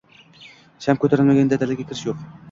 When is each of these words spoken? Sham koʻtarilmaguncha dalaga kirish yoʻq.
Sham 0.85 0.97
koʻtarilmaguncha 1.03 1.59
dalaga 1.65 1.85
kirish 1.91 2.01
yoʻq. 2.09 2.25